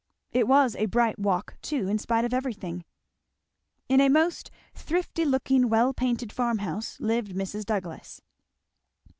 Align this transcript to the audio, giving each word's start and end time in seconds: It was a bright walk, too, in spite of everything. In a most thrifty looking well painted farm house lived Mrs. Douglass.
It 0.31 0.47
was 0.47 0.75
a 0.77 0.87
bright 0.87 1.19
walk, 1.19 1.57
too, 1.61 1.87
in 1.87 1.99
spite 1.99 2.25
of 2.25 2.33
everything. 2.33 2.85
In 3.87 4.01
a 4.01 4.09
most 4.09 4.49
thrifty 4.73 5.23
looking 5.25 5.69
well 5.69 5.93
painted 5.93 6.33
farm 6.33 6.57
house 6.57 6.99
lived 6.99 7.35
Mrs. 7.35 7.65
Douglass. 7.65 8.19